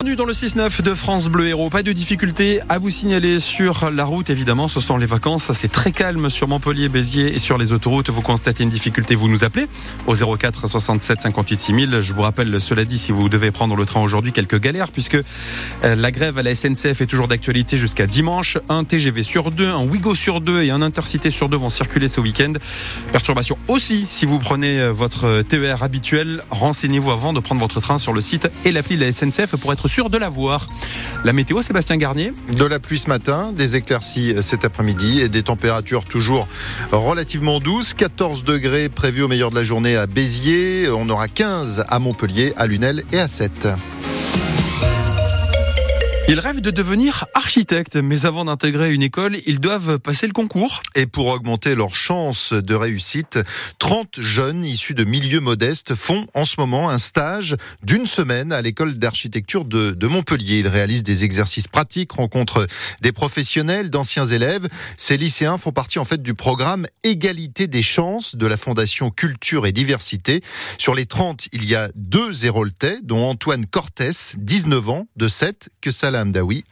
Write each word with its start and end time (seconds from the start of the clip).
Bienvenue 0.00 0.16
dans 0.16 0.26
le 0.26 0.32
6-9 0.32 0.82
de 0.82 0.94
France 0.94 1.28
Bleu 1.28 1.48
Héros. 1.48 1.70
Pas 1.70 1.82
de 1.82 1.90
difficulté 1.90 2.60
à 2.68 2.78
vous 2.78 2.88
signaler 2.88 3.40
sur 3.40 3.90
la 3.90 4.04
route, 4.04 4.30
évidemment. 4.30 4.68
Ce 4.68 4.78
sont 4.78 4.96
les 4.96 5.06
vacances. 5.06 5.50
C'est 5.54 5.72
très 5.72 5.90
calme 5.90 6.30
sur 6.30 6.46
Montpellier, 6.46 6.88
Béziers 6.88 7.34
et 7.34 7.40
sur 7.40 7.58
les 7.58 7.72
autoroutes. 7.72 8.08
Vous 8.08 8.22
constatez 8.22 8.62
une 8.62 8.70
difficulté, 8.70 9.16
vous 9.16 9.28
nous 9.28 9.42
appelez 9.42 9.66
au 10.06 10.14
04 10.14 10.68
67 10.68 11.22
58 11.22 11.58
6000. 11.58 11.98
Je 11.98 12.12
vous 12.12 12.22
rappelle, 12.22 12.60
cela 12.60 12.84
dit, 12.84 12.96
si 12.96 13.10
vous 13.10 13.28
devez 13.28 13.50
prendre 13.50 13.74
le 13.74 13.84
train 13.86 14.00
aujourd'hui, 14.00 14.30
quelques 14.30 14.60
galères 14.60 14.92
puisque 14.92 15.16
euh, 15.16 15.96
la 15.96 16.12
grève 16.12 16.38
à 16.38 16.44
la 16.44 16.54
SNCF 16.54 17.00
est 17.00 17.06
toujours 17.06 17.26
d'actualité 17.26 17.76
jusqu'à 17.76 18.06
dimanche. 18.06 18.56
Un 18.68 18.84
TGV 18.84 19.24
sur 19.24 19.50
deux, 19.50 19.68
un 19.68 19.84
Wigo 19.84 20.14
sur 20.14 20.40
deux 20.40 20.62
et 20.62 20.70
un 20.70 20.80
Intercité 20.80 21.30
sur 21.30 21.48
deux 21.48 21.56
vont 21.56 21.70
circuler 21.70 22.06
ce 22.06 22.20
week-end. 22.20 22.52
Perturbation 23.10 23.58
aussi 23.66 24.06
si 24.08 24.26
vous 24.26 24.38
prenez 24.38 24.78
euh, 24.78 24.92
votre 24.92 25.42
TER 25.42 25.82
habituel. 25.82 26.44
Renseignez-vous 26.50 27.10
avant 27.10 27.32
de 27.32 27.40
prendre 27.40 27.60
votre 27.60 27.80
train 27.80 27.98
sur 27.98 28.12
le 28.12 28.20
site 28.20 28.48
et 28.64 28.70
l'appli 28.70 28.96
de 28.96 29.04
la 29.04 29.12
SNCF 29.12 29.56
pour 29.56 29.72
être 29.72 29.87
sûr 29.88 30.10
de 30.10 30.18
l'avoir. 30.18 30.66
La 31.24 31.32
météo, 31.32 31.62
Sébastien 31.62 31.96
Garnier 31.96 32.32
De 32.52 32.64
la 32.64 32.78
pluie 32.78 32.98
ce 32.98 33.08
matin, 33.08 33.52
des 33.52 33.76
éclaircies 33.76 34.36
cet 34.40 34.64
après-midi 34.64 35.20
et 35.20 35.28
des 35.28 35.42
températures 35.42 36.04
toujours 36.04 36.46
relativement 36.92 37.58
douces. 37.58 37.94
14 37.94 38.44
degrés 38.44 38.88
prévus 38.88 39.22
au 39.22 39.28
meilleur 39.28 39.50
de 39.50 39.56
la 39.56 39.64
journée 39.64 39.96
à 39.96 40.06
Béziers. 40.06 40.88
On 40.90 41.08
aura 41.08 41.28
15 41.28 41.84
à 41.88 41.98
Montpellier, 41.98 42.52
à 42.56 42.66
Lunel 42.66 43.02
et 43.12 43.18
à 43.18 43.28
7. 43.28 43.68
Ils 46.30 46.40
rêvent 46.40 46.60
de 46.60 46.70
devenir 46.70 47.24
architectes, 47.32 47.96
mais 47.96 48.26
avant 48.26 48.44
d'intégrer 48.44 48.92
une 48.92 49.02
école, 49.02 49.38
ils 49.46 49.60
doivent 49.60 49.98
passer 49.98 50.26
le 50.26 50.34
concours. 50.34 50.82
Et 50.94 51.06
pour 51.06 51.28
augmenter 51.28 51.74
leurs 51.74 51.94
chances 51.94 52.52
de 52.52 52.74
réussite, 52.74 53.38
30 53.78 54.20
jeunes 54.20 54.62
issus 54.62 54.92
de 54.92 55.04
milieux 55.04 55.40
modestes 55.40 55.94
font 55.94 56.26
en 56.34 56.44
ce 56.44 56.56
moment 56.58 56.90
un 56.90 56.98
stage 56.98 57.56
d'une 57.82 58.04
semaine 58.04 58.52
à 58.52 58.60
l'école 58.60 58.98
d'architecture 58.98 59.64
de, 59.64 60.06
Montpellier. 60.06 60.58
Ils 60.58 60.68
réalisent 60.68 61.02
des 61.02 61.24
exercices 61.24 61.66
pratiques, 61.66 62.12
rencontrent 62.12 62.66
des 63.00 63.12
professionnels, 63.12 63.88
d'anciens 63.88 64.26
élèves. 64.26 64.68
Ces 64.98 65.16
lycéens 65.16 65.56
font 65.56 65.72
partie 65.72 65.98
en 65.98 66.04
fait 66.04 66.20
du 66.20 66.34
programme 66.34 66.86
Égalité 67.04 67.68
des 67.68 67.82
chances 67.82 68.36
de 68.36 68.46
la 68.46 68.58
Fondation 68.58 69.10
Culture 69.10 69.64
et 69.64 69.72
Diversité. 69.72 70.42
Sur 70.76 70.94
les 70.94 71.06
30, 71.06 71.48
il 71.52 71.64
y 71.64 71.74
a 71.74 71.90
deux 71.94 72.44
Héroltais, 72.44 72.98
dont 73.02 73.30
Antoine 73.30 73.64
Cortès, 73.64 74.34
19 74.36 74.90
ans, 74.90 75.08
de 75.16 75.28
7, 75.28 75.70
que 75.80 75.90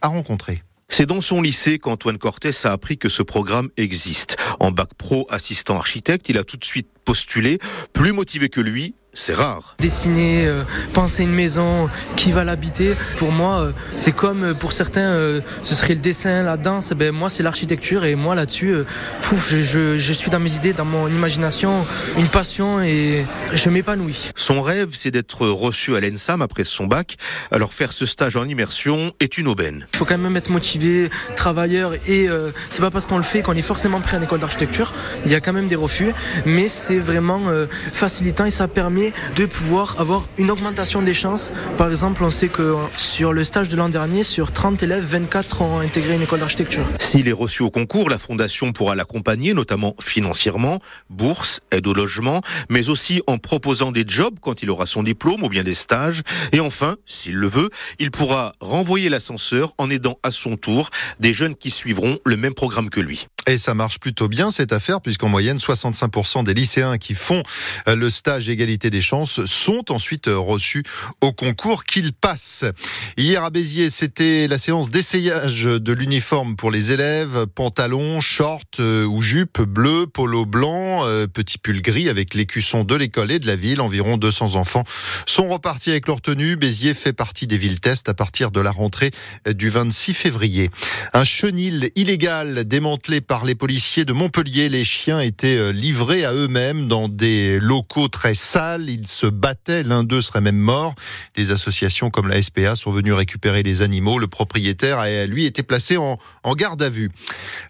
A 0.01 0.07
rencontré. 0.07 0.63
C'est 0.89 1.05
dans 1.05 1.21
son 1.21 1.41
lycée 1.41 1.79
qu'Antoine 1.79 2.17
Cortès 2.17 2.65
a 2.65 2.71
appris 2.71 2.97
que 2.97 3.09
ce 3.09 3.21
programme 3.21 3.69
existe. 3.75 4.37
En 4.59 4.71
bac 4.71 4.89
pro 4.97 5.27
assistant 5.29 5.77
architecte, 5.77 6.29
il 6.29 6.37
a 6.37 6.43
tout 6.43 6.57
de 6.57 6.65
suite 6.65 6.87
postulé, 7.03 7.59
plus 7.93 8.13
motivé 8.13 8.49
que 8.49 8.61
lui, 8.61 8.95
c'est 9.17 9.33
rare. 9.33 9.75
Dessiner, 9.79 10.45
euh, 10.45 10.63
penser 10.93 11.23
une 11.23 11.33
maison, 11.33 11.89
qui 12.15 12.31
va 12.31 12.43
l'habiter, 12.43 12.95
pour 13.17 13.31
moi, 13.31 13.61
euh, 13.61 13.71
c'est 13.95 14.11
comme 14.11 14.43
euh, 14.43 14.53
pour 14.53 14.71
certains, 14.71 15.01
euh, 15.01 15.41
ce 15.63 15.75
serait 15.75 15.95
le 15.95 15.99
dessin, 15.99 16.43
la 16.43 16.55
danse. 16.55 16.91
Ben, 16.91 17.11
moi, 17.11 17.29
c'est 17.29 17.41
l'architecture 17.41 18.05
et 18.05 18.15
moi, 18.15 18.35
là-dessus, 18.35 18.75
je, 19.21 19.57
je, 19.57 19.97
je, 19.97 20.13
suis 20.13 20.29
dans 20.29 20.39
mes 20.39 20.53
idées, 20.53 20.73
dans 20.73 20.85
mon 20.85 21.07
imagination, 21.07 21.85
une 22.17 22.27
passion 22.27 22.79
et 22.79 23.25
je 23.53 23.69
m'épanouis. 23.69 24.29
Son 24.35 24.61
rêve, 24.61 24.89
c'est 24.93 25.09
d'être 25.09 25.47
reçu 25.47 25.95
à 25.95 25.99
l'ENSAM 25.99 26.41
après 26.41 26.63
son 26.63 26.85
bac. 26.85 27.17
Alors, 27.51 27.73
faire 27.73 27.91
ce 27.91 28.05
stage 28.05 28.35
en 28.35 28.45
immersion 28.45 29.13
est 29.19 29.37
une 29.39 29.47
aubaine. 29.47 29.87
Il 29.93 29.97
faut 29.97 30.05
quand 30.05 30.17
même 30.17 30.37
être 30.37 30.51
motivé, 30.51 31.09
travailleur 31.35 31.93
et 32.07 32.27
c'est 32.69 32.81
pas 32.81 32.91
parce 32.91 33.05
qu'on 33.05 33.17
le 33.17 33.23
fait 33.23 33.41
qu'on 33.41 33.53
est 33.53 33.61
forcément 33.61 33.99
pris 33.99 34.15
en 34.15 34.21
école 34.21 34.39
d'architecture. 34.39 34.93
Il 35.25 35.31
y 35.31 35.35
a 35.35 35.41
quand 35.41 35.53
même 35.53 35.67
des 35.67 35.75
refus, 35.75 36.11
mais 36.45 36.67
c'est 36.67 36.99
vraiment 36.99 37.41
facilitant 37.93 38.45
et 38.45 38.51
ça 38.51 38.67
permet 38.67 39.06
de 39.35 39.45
pouvoir 39.45 39.99
avoir 39.99 40.27
une 40.37 40.51
augmentation 40.51 41.01
des 41.01 41.13
chances. 41.13 41.51
Par 41.77 41.89
exemple, 41.89 42.23
on 42.23 42.31
sait 42.31 42.47
que 42.47 42.75
sur 42.97 43.33
le 43.33 43.43
stage 43.43 43.69
de 43.69 43.75
l'an 43.75 43.89
dernier, 43.89 44.23
sur 44.23 44.51
30 44.51 44.83
élèves, 44.83 45.03
24 45.03 45.61
ont 45.61 45.79
intégré 45.79 46.15
une 46.15 46.21
école 46.21 46.39
d'architecture. 46.39 46.83
S'il 46.99 47.27
est 47.27 47.33
reçu 47.33 47.63
au 47.63 47.71
concours, 47.71 48.09
la 48.09 48.17
Fondation 48.17 48.71
pourra 48.73 48.95
l'accompagner, 48.95 49.53
notamment 49.53 49.95
financièrement, 49.99 50.79
bourse, 51.09 51.59
aide 51.71 51.87
au 51.87 51.93
logement, 51.93 52.41
mais 52.69 52.89
aussi 52.89 53.21
en 53.27 53.37
proposant 53.37 53.91
des 53.91 54.03
jobs 54.07 54.35
quand 54.41 54.63
il 54.63 54.69
aura 54.69 54.85
son 54.85 55.03
diplôme 55.03 55.43
ou 55.43 55.49
bien 55.49 55.63
des 55.63 55.73
stages. 55.73 56.21
Et 56.51 56.59
enfin, 56.59 56.95
s'il 57.05 57.35
le 57.35 57.47
veut, 57.47 57.69
il 57.99 58.11
pourra 58.11 58.51
renvoyer 58.59 59.09
l'ascenseur 59.09 59.73
en 59.77 59.89
aidant 59.89 60.17
à 60.23 60.31
son 60.31 60.57
tour 60.57 60.89
des 61.19 61.33
jeunes 61.33 61.55
qui 61.55 61.71
suivront 61.71 62.19
le 62.25 62.37
même 62.37 62.53
programme 62.53 62.89
que 62.89 62.99
lui. 62.99 63.27
Et 63.49 63.57
ça 63.57 63.73
marche 63.73 63.99
plutôt 63.99 64.27
bien 64.27 64.51
cette 64.51 64.73
affaire, 64.73 64.99
puisqu'en 64.99 65.29
moyenne, 65.29 65.55
65% 65.55 66.43
des 66.43 66.53
lycéens 66.53 66.97
qui 66.97 67.13
font 67.13 67.43
euh, 67.87 67.95
le 67.95 68.09
stage 68.09 68.49
égalité 68.49 68.89
des 68.89 68.99
chances 68.99 69.45
sont 69.45 69.89
ensuite 69.89 70.27
euh, 70.27 70.37
reçus 70.37 70.83
au 71.21 71.31
concours 71.31 71.85
qu'ils 71.85 72.11
passent. 72.11 72.65
Hier 73.15 73.45
à 73.45 73.49
Béziers, 73.49 73.89
c'était 73.89 74.49
la 74.49 74.57
séance 74.57 74.89
d'essayage 74.89 75.63
de 75.63 75.93
l'uniforme 75.93 76.57
pour 76.57 76.71
les 76.71 76.91
élèves, 76.91 77.45
pantalon, 77.45 78.19
short 78.19 78.81
euh, 78.81 79.05
ou 79.05 79.21
jupe 79.21 79.61
bleu, 79.61 80.07
polo 80.07 80.45
blanc, 80.45 81.03
petit 81.31 81.57
pull 81.57 81.81
gris 81.81 82.09
avec 82.09 82.33
l'écusson 82.33 82.83
de 82.83 82.95
l'école 82.95 83.31
et 83.31 83.39
de 83.39 83.47
la 83.47 83.55
ville. 83.55 83.79
Environ 83.79 84.17
200 84.17 84.55
enfants 84.55 84.83
sont 85.25 85.47
repartis 85.47 85.91
avec 85.91 86.07
leur 86.07 86.19
tenue. 86.19 86.57
Béziers 86.57 86.93
fait 86.93 87.13
partie 87.13 87.47
des 87.47 87.57
villes 87.57 87.79
tests 87.79 88.09
à 88.09 88.13
partir 88.13 88.51
de 88.51 88.59
la 88.59 88.71
rentrée 88.71 89.11
du 89.49 89.69
26 89.69 90.13
février. 90.13 90.69
Un 91.13 91.23
chenil 91.23 91.91
illégal 91.95 92.65
démantelé 92.65 93.21
par 93.21 93.36
par 93.37 93.45
les 93.45 93.53
policiers 93.53 94.03
de 94.03 94.13
Montpellier. 94.13 94.67
Les 94.67 94.83
chiens 94.83 95.19
étaient 95.19 95.71
livrés 95.71 96.25
à 96.25 96.33
eux-mêmes 96.33 96.87
dans 96.87 97.07
des 97.07 97.59
locaux 97.59 98.07
très 98.07 98.33
sales. 98.33 98.89
Ils 98.89 99.05
se 99.05 99.27
battaient. 99.27 99.83
L'un 99.83 100.03
d'eux 100.03 100.23
serait 100.23 100.41
même 100.41 100.57
mort. 100.57 100.95
Des 101.35 101.51
associations 101.51 102.09
comme 102.09 102.27
la 102.29 102.41
SPA 102.41 102.73
sont 102.73 102.89
venues 102.89 103.13
récupérer 103.13 103.61
les 103.61 103.83
animaux. 103.83 104.17
Le 104.17 104.25
propriétaire 104.25 104.97
a, 104.97 105.27
lui, 105.27 105.45
été 105.45 105.61
placé 105.61 105.97
en, 105.97 106.17
garde 106.55 106.81
à 106.81 106.89
vue. 106.89 107.11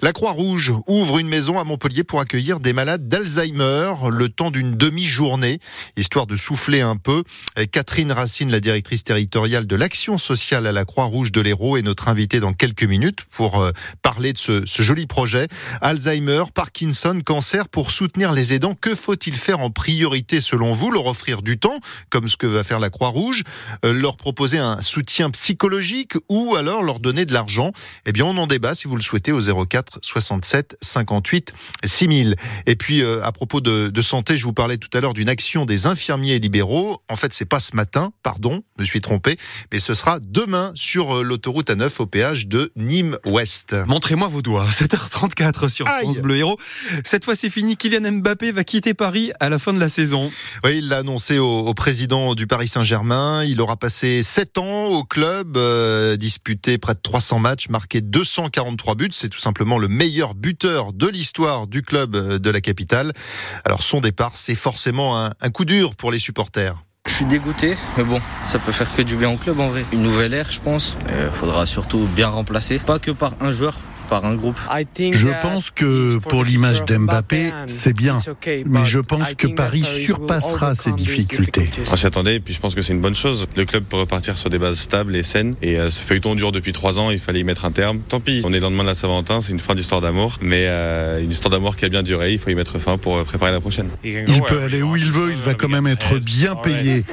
La 0.02 0.14
Croix-Rouge 0.14 0.72
ouvre 0.88 1.20
une 1.20 1.28
maison 1.28 1.60
à 1.60 1.66
Montpellier 1.66 2.06
pour 2.06 2.22
accueillir 2.22 2.62
des 2.62 2.72
malades 2.72 3.10
d'Alzheimer 3.10 3.92
le 4.10 4.30
temps 4.30 4.52
d'une 4.52 4.78
demi-journée, 4.78 5.60
histoire 5.98 6.28
de 6.28 6.38
souffler 6.38 6.80
un 6.80 6.96
peu. 6.96 7.24
Catherine 7.74 8.14
Racine, 8.14 8.52
la 8.52 8.62
directrice 8.62 9.04
territoriale 9.04 9.68
de 9.68 9.76
l'action 9.76 10.18
sociale 10.18 10.66
à 10.66 10.72
la 10.72 10.86
Croix-Rouge 10.86 11.34
de 11.34 11.42
l'Hérault, 11.42 11.76
est 11.76 11.82
notre 11.82 12.08
invitée 12.08 12.40
dans 12.40 12.54
quelques 12.54 12.86
minutes 12.86 13.26
pour 13.32 13.70
parler 14.02 14.32
de 14.32 14.38
ce 14.38 14.64
joli 14.82 15.08
projet. 15.08 15.50
Alzheimer, 15.82 16.44
Parkinson, 16.54 17.22
cancer, 17.26 17.68
pour 17.68 17.92
soutenir 17.92 18.32
les 18.32 18.54
aidants, 18.54 18.76
que 18.76 18.96
faut-il 18.96 19.36
faire 19.36 19.60
en 19.60 19.70
priorité 19.70 20.42
selon 20.42 20.74
vous? 20.74 20.92
Leur 20.92 21.06
offrir 21.06 21.42
du 21.42 21.58
temps, 21.58 21.80
comme 22.10 22.28
ce 22.28 22.38
que 22.38 22.48
va 22.48 22.64
faire 22.64 22.80
la 22.80 22.90
Croix-Rouge, 22.90 23.44
euh, 23.86 23.94
leur 23.94 24.18
proposer 24.18 24.58
un 24.58 24.82
soutien 24.82 25.30
psychologique 25.30 26.14
ou 26.30 26.56
alors 26.56 26.84
leur 26.84 27.00
donner 27.00 27.26
de 27.26 27.34
l'argent 27.34 27.72
Eh 28.06 28.12
bien, 28.12 28.26
on 28.26 28.38
en 28.38 28.48
débat 28.48 28.74
si 28.74 28.88
vous 28.88 28.96
le 28.96 29.02
souhaitez 29.02 29.32
au 29.32 29.42
04 29.42 30.00
67 30.02 30.78
58 30.82 31.54
6000. 31.84 32.36
Et 32.66 32.76
puis, 32.76 33.02
euh, 33.02 33.24
à 33.24 33.32
propos 33.32 33.62
de, 33.62 34.02
santé, 34.02 34.38
je 34.38 34.44
vous 34.46 34.54
parlais 34.54 34.78
tout 34.78 34.90
à 34.94 35.02
l'heure 35.02 35.14
d'une 35.14 35.30
action 35.30 35.66
des 35.66 35.86
infirmiers 35.86 36.40
libéraux. 36.40 37.02
En 37.10 37.16
fait, 37.16 37.34
c'est 37.34 37.46
pas 37.46 37.60
ce 37.60 37.76
matin, 37.76 38.12
pardon, 38.24 38.62
je 38.78 38.84
me 38.84 38.86
suis 38.86 39.02
trompé, 39.02 39.38
mais 39.72 39.80
ce 39.80 39.94
sera 39.94 40.20
demain 40.20 40.72
sur 40.76 41.18
euh, 41.18 41.24
l'autoroute 41.24 41.70
A9 41.70 42.02
au 42.02 42.06
péage 42.06 42.48
de 42.48 42.72
Nîmes-Ouest. 42.76 43.76
Montrez-moi 43.88 44.28
vos 44.28 44.42
doigts. 44.42 44.66
7h34 44.70 45.34
sur 45.68 45.86
France 45.88 46.18
Aïe. 46.18 46.22
Bleu 46.22 46.38
Héros. 46.38 46.58
Cette 47.04 47.24
fois, 47.24 47.36
c'est 47.36 47.50
fini. 47.50 47.78
Kylian 47.78 48.12
Mbappé 48.12 48.52
va 48.52 48.64
quitter 48.64 48.94
Paris 48.94 49.32
à 49.40 49.50
la 49.50 49.60
fin 49.60 49.74
de 49.74 49.80
la 49.80 49.90
saison. 49.90 50.32
Oui, 50.64 50.80
il 50.80 50.90
l'a 50.90 50.98
annoncé 50.98 51.38
au, 51.38 51.60
au, 51.60 51.74
président 51.74 52.34
du 52.36 52.48
Paris 52.48 52.68
Saint-Germain. 52.68 53.44
Il 53.44 53.62
aura 53.62 53.78
passé 53.78 54.24
7 54.24 54.58
ans 54.58 54.86
au 54.86 55.04
club, 55.04 55.58
euh, 55.58 56.16
disputé 56.18 56.78
près 56.78 56.96
de 56.96 57.00
300 57.02 57.40
matchs, 57.40 57.70
marqué 57.70 58.02
243 58.02 58.96
buts. 58.96 59.10
C'est 59.12 59.30
tout 59.30 59.40
simplement 59.40 59.78
le 59.78 59.88
meilleur 59.88 60.34
buteur 60.34 60.94
de 60.94 61.08
l'histoire 61.08 61.68
du 61.68 61.84
club 61.84 62.16
euh, 62.16 62.40
de 62.40 62.50
la 62.50 62.62
capitale. 62.62 63.14
Alors, 63.64 63.84
son 63.84 64.02
départ, 64.02 64.32
c'est 64.36 64.56
forcément 64.56 65.24
un, 65.24 65.34
un 65.40 65.50
coup 65.50 65.66
dur 65.66 65.96
pour 65.96 66.12
les 66.12 66.20
supporters. 66.20 66.76
Je 67.08 67.14
suis 67.14 67.26
dégoûté, 67.26 67.78
mais 67.98 68.04
bon, 68.04 68.20
ça 68.48 68.60
peut 68.60 68.74
faire 68.74 68.94
que 68.94 69.02
du 69.02 69.16
bien 69.16 69.30
au 69.30 69.38
club 69.38 69.62
en 69.62 69.70
vrai. 69.70 69.86
Une 69.94 70.02
nouvelle 70.02 70.34
ère, 70.34 70.52
je 70.52 70.60
pense. 70.60 70.98
Il 71.08 71.40
faudra 71.40 71.66
surtout 71.66 72.06
bien 72.14 72.28
remplacer, 72.28 72.80
pas 72.80 73.00
que 73.00 73.12
par 73.12 73.34
un 73.40 73.54
joueur, 73.54 73.80
par 74.08 74.26
un 74.26 74.36
groupe. 74.36 74.58
Je 75.12 75.30
pense 75.42 75.72
que 75.72 76.18
pour 76.18 76.44
l'image 76.44 76.84
d'Mbappé, 76.86 77.52
c'est 77.66 77.94
bien, 77.94 78.20
mais 78.66 78.86
je 78.86 79.00
pense 79.00 79.34
que 79.34 79.48
Paris 79.48 79.84
surpassera 79.84 80.76
ces 80.76 80.92
difficultés. 80.92 81.70
On 81.92 81.96
s'y 81.96 82.06
attendait 82.06 82.36
et 82.36 82.40
puis 82.40 82.54
je 82.54 82.60
pense 82.60 82.76
que 82.76 82.82
c'est 82.82 82.94
une 82.94 83.02
bonne 83.02 83.16
chose. 83.16 83.48
Le 83.56 83.66
club 83.66 83.84
peut 83.84 83.98
repartir 83.98 84.38
sur 84.38 84.50
des 84.50 84.58
bases 84.58 84.80
stables 84.80 85.16
et 85.16 85.24
saines 85.24 85.56
et 85.62 85.78
euh, 85.78 85.90
ce 85.90 86.02
feuilleton 86.02 86.36
dure 86.36 86.52
depuis 86.52 86.72
trois 86.72 87.00
ans, 87.00 87.12
il 87.12 87.20
fallait 87.20 87.40
y 87.40 87.44
mettre 87.44 87.66
un 87.66 87.72
terme. 87.72 88.00
Tant 88.00 88.20
pis, 88.20 88.42
on 88.46 88.54
est 88.54 88.58
le 88.58 88.62
lendemain 88.62 88.84
de 88.84 88.90
la 88.90 88.94
Saint-Valentin, 88.94 89.42
c'est 89.42 89.52
une 89.52 89.60
fin 89.60 89.76
d'histoire 89.76 90.02
d'amour, 90.02 90.38
mais 90.42 90.66
euh, 90.68 91.22
une 91.22 91.32
histoire 91.32 91.52
d'amour 91.52 91.76
qui 91.76 91.86
a 91.86 91.90
bien 91.90 92.04
duré, 92.04 92.34
il 92.34 92.40
faut 92.40 92.50
y 92.50 92.56
mettre 92.56 92.78
fin 92.80 92.98
pour 92.98 93.24
préparer 93.24 93.52
la 93.52 93.62
prochaine. 93.62 93.90
Il 94.04 94.42
peut 94.48 94.62
aller 94.62 94.82
où 94.82 94.96
il 94.96 95.12
veut, 95.12 95.32
il 95.32 95.42
va 95.42 95.54
quand 95.54 95.70
même 95.70 95.88
être 95.88 96.20
bien 96.20 96.56
payé, 96.56 97.04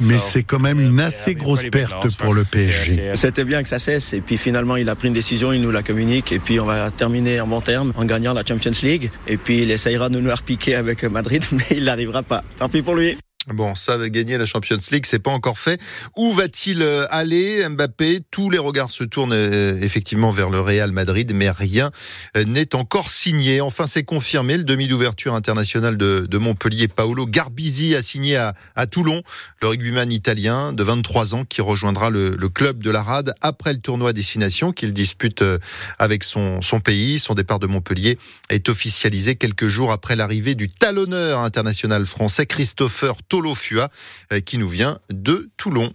mais 0.00 0.18
c'est 0.18 0.42
quand 0.42 0.58
même 0.58 0.80
une 0.80 1.00
assez 1.00 1.34
grosse 1.34 1.64
perte 1.70 2.16
pour 2.16 2.34
le 2.34 2.44
PSG. 2.44 3.10
C'était 3.14 3.44
bien 3.44 3.62
que 3.62 3.68
ça 3.68 3.78
cesse 3.78 4.12
et 4.12 4.20
puis 4.20 4.36
finalement 4.36 4.76
il 4.76 4.88
a 4.88 4.94
pris 4.94 5.08
une 5.08 5.14
décision, 5.14 5.52
il 5.52 5.60
nous 5.60 5.70
la 5.70 5.82
communique 5.82 6.32
et 6.36 6.38
puis 6.38 6.60
on 6.60 6.66
va 6.66 6.90
terminer 6.90 7.40
en 7.40 7.46
bon 7.46 7.62
terme 7.62 7.94
en 7.96 8.04
gagnant 8.04 8.34
la 8.34 8.44
Champions 8.44 8.78
League. 8.82 9.10
Et 9.26 9.38
puis 9.38 9.62
il 9.62 9.70
essayera 9.70 10.10
de 10.10 10.20
nous 10.20 10.30
repiquer 10.30 10.74
avec 10.74 11.02
Madrid, 11.04 11.42
mais 11.52 11.64
il 11.70 11.84
n'arrivera 11.84 12.22
pas. 12.22 12.44
Tant 12.58 12.68
pis 12.68 12.82
pour 12.82 12.94
lui. 12.94 13.16
Bon, 13.54 13.76
ça 13.76 13.96
va 13.96 14.08
gagner 14.08 14.38
la 14.38 14.44
Champions 14.44 14.78
League, 14.90 15.06
c'est 15.06 15.20
pas 15.20 15.30
encore 15.30 15.56
fait. 15.56 15.80
Où 16.16 16.32
va-t-il 16.32 16.82
euh, 16.82 17.06
aller 17.10 17.64
Mbappé? 17.68 18.22
Tous 18.32 18.50
les 18.50 18.58
regards 18.58 18.90
se 18.90 19.04
tournent 19.04 19.32
euh, 19.32 19.80
effectivement 19.80 20.32
vers 20.32 20.50
le 20.50 20.58
Real 20.58 20.90
Madrid, 20.90 21.30
mais 21.32 21.48
rien 21.48 21.92
euh, 22.36 22.42
n'est 22.42 22.74
encore 22.74 23.08
signé. 23.08 23.60
Enfin, 23.60 23.86
c'est 23.86 24.02
confirmé, 24.02 24.56
le 24.56 24.64
demi 24.64 24.88
d'ouverture 24.88 25.34
international 25.34 25.96
de, 25.96 26.38
Montpellier, 26.38 26.88
Paolo 26.88 27.24
Garbisi, 27.24 27.94
a 27.94 28.02
signé 28.02 28.36
à, 28.36 28.86
Toulon, 28.90 29.22
le 29.62 29.68
rugbyman 29.68 30.10
italien 30.10 30.72
de 30.72 30.82
23 30.82 31.36
ans 31.36 31.44
qui 31.44 31.60
rejoindra 31.60 32.10
le, 32.10 32.36
club 32.52 32.82
de 32.82 32.90
la 32.90 33.02
Rade 33.02 33.32
après 33.42 33.72
le 33.72 33.80
tournoi 33.80 34.12
destination 34.12 34.72
qu'il 34.72 34.92
dispute 34.92 35.42
avec 35.98 36.24
son, 36.24 36.60
pays. 36.84 37.18
Son 37.18 37.34
départ 37.34 37.58
de 37.58 37.66
Montpellier 37.66 38.18
est 38.50 38.68
officialisé 38.68 39.36
quelques 39.36 39.66
jours 39.66 39.92
après 39.92 40.16
l'arrivée 40.16 40.54
du 40.54 40.68
talonneur 40.68 41.40
international 41.40 42.06
français 42.06 42.46
Christopher 42.46 43.22
Tolofua 43.36 43.90
euh, 44.32 44.40
qui 44.40 44.56
nous 44.56 44.68
vient 44.68 44.98
de 45.10 45.50
Toulon. 45.58 45.92